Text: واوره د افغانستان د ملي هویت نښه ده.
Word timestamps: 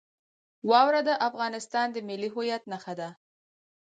واوره 0.69 1.01
د 1.07 1.09
افغانستان 1.27 1.87
د 1.91 1.97
ملي 2.07 2.29
هویت 2.33 2.63
نښه 2.71 2.93
ده. 2.99 3.09